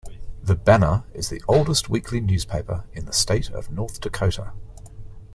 The 0.41 0.55
"Banner" 0.55 1.03
is 1.13 1.29
the 1.29 1.43
oldest 1.47 1.87
weekly 1.87 2.21
newspaper 2.21 2.85
in 2.91 3.05
the 3.05 3.13
state 3.13 3.51
of 3.51 3.69
North 3.69 4.01
Dakota. 4.01 4.51